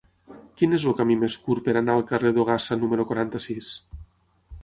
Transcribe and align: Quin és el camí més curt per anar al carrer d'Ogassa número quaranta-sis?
Quin 0.59 0.71
és 0.77 0.85
el 0.91 0.95
camí 1.01 1.17
més 1.23 1.35
curt 1.43 1.65
per 1.67 1.75
anar 1.81 1.97
al 1.99 2.05
carrer 2.13 2.33
d'Ogassa 2.37 2.77
número 2.85 3.07
quaranta-sis? 3.13 3.71